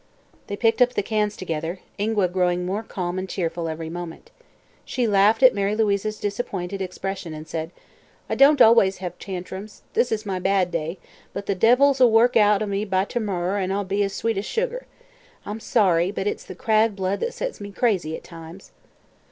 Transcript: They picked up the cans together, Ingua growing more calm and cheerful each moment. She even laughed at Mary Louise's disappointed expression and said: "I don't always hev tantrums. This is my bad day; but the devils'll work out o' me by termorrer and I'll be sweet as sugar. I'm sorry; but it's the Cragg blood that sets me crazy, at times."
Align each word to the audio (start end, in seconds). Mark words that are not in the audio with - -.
They 0.47 0.55
picked 0.57 0.81
up 0.81 0.95
the 0.95 1.03
cans 1.03 1.37
together, 1.37 1.77
Ingua 1.99 2.27
growing 2.29 2.65
more 2.65 2.81
calm 2.81 3.19
and 3.19 3.29
cheerful 3.29 3.69
each 3.71 3.91
moment. 3.91 4.31
She 4.83 5.03
even 5.03 5.13
laughed 5.13 5.43
at 5.43 5.53
Mary 5.53 5.75
Louise's 5.75 6.19
disappointed 6.19 6.81
expression 6.81 7.35
and 7.35 7.47
said: 7.47 7.69
"I 8.27 8.33
don't 8.33 8.63
always 8.63 8.97
hev 8.97 9.19
tantrums. 9.19 9.83
This 9.93 10.11
is 10.11 10.25
my 10.25 10.39
bad 10.39 10.71
day; 10.71 10.97
but 11.33 11.45
the 11.45 11.53
devils'll 11.53 12.07
work 12.09 12.35
out 12.35 12.63
o' 12.63 12.65
me 12.65 12.83
by 12.83 13.05
termorrer 13.05 13.59
and 13.59 13.71
I'll 13.71 13.83
be 13.83 14.07
sweet 14.07 14.39
as 14.39 14.45
sugar. 14.45 14.87
I'm 15.45 15.59
sorry; 15.59 16.09
but 16.09 16.25
it's 16.25 16.45
the 16.45 16.55
Cragg 16.55 16.95
blood 16.95 17.19
that 17.19 17.35
sets 17.35 17.61
me 17.61 17.71
crazy, 17.71 18.15
at 18.15 18.23
times." 18.23 18.71